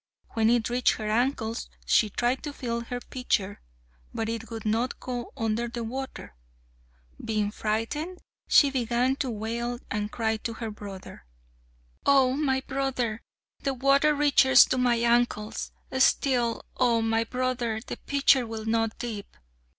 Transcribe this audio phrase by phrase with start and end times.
[0.29, 3.61] When it reached her ankles she tried to fill her pitcher,
[4.11, 6.33] but it would not go under the water.
[7.23, 8.17] Being frightened
[8.47, 11.27] she began to wail and cry to her brother:
[12.03, 12.33] "Oh!
[12.33, 13.21] my brother,
[13.61, 17.03] the water reaches to my ankles, Still, Oh!
[17.03, 19.37] my brother, the pitcher will not dip."